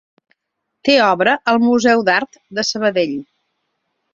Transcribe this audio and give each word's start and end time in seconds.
Té 0.87 0.95
obra 1.07 1.35
al 1.53 1.61
Museu 1.65 2.03
d'Art 2.09 2.41
de 2.61 2.67
Sabadell. 2.71 3.17